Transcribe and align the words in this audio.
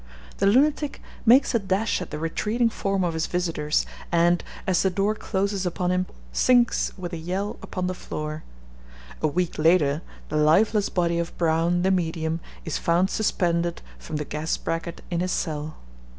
The 0.39 0.47
lunatic 0.47 0.99
makes 1.27 1.53
a 1.53 1.59
dash 1.59 2.01
at 2.01 2.09
the 2.09 2.17
retreating 2.17 2.71
form 2.71 3.03
of 3.03 3.13
his 3.13 3.27
visitors, 3.27 3.85
and, 4.11 4.43
as 4.65 4.81
the 4.81 4.89
door 4.89 5.13
closes 5.13 5.63
upon 5.63 5.91
him, 5.91 6.07
sinks 6.31 6.91
with 6.97 7.13
a 7.13 7.17
yell 7.17 7.59
upon 7.61 7.85
the 7.85 7.93
floor. 7.93 8.43
A 9.21 9.27
week 9.27 9.59
later 9.59 10.01
the 10.29 10.37
lifeless 10.37 10.89
body 10.89 11.19
of 11.19 11.37
Brown, 11.37 11.83
the 11.83 11.91
medium, 11.91 12.39
is 12.65 12.79
found 12.79 13.11
suspended 13.11 13.83
from 13.99 14.15
the 14.15 14.25
gas 14.25 14.57
bracket 14.57 15.03
in 15.11 15.19
his 15.19 15.31
cell. 15.31 15.77